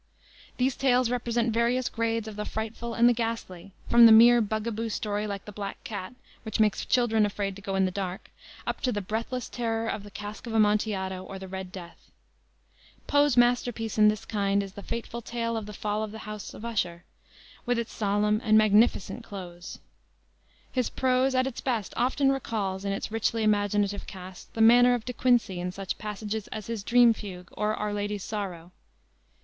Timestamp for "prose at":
20.89-21.45